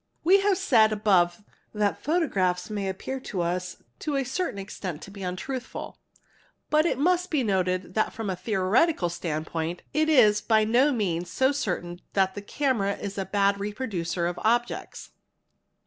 | 0.15 0.23
We 0.23 0.39
have 0.39 0.57
said 0.57 0.91
above 0.91 1.43
that 1.75 2.01
photographs 2.01 2.71
may 2.71 2.89
appear 2.89 3.19
to 3.19 3.41
us 3.41 3.83
to 3.99 4.15
a 4.15 4.23
certain 4.23 4.57
extent 4.57 5.03
to 5.03 5.11
be 5.11 5.21
untruthful, 5.21 5.99
but 6.71 6.87
it 6.87 6.97
must 6.97 7.29
be 7.29 7.43
noted 7.43 7.93
that 7.93 8.11
from 8.11 8.27
a 8.27 8.35
theoretical 8.35 9.09
stand 9.09 9.45
point 9.45 9.83
it 9.93 10.09
is 10.09 10.41
by 10.41 10.63
no 10.63 10.91
means 10.91 11.29
so 11.29 11.51
certain 11.51 12.01
that 12.13 12.33
the 12.33 12.41
camera 12.41 12.95
is 12.95 13.19
a 13.19 13.25
bad 13.25 13.59
reproducer 13.59 14.25
of 14.25 14.39
~ 14.39 14.43
objects. 14.43 15.11